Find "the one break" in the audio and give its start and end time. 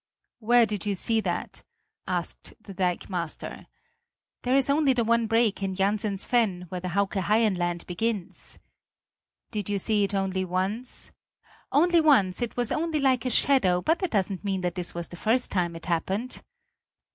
4.93-5.61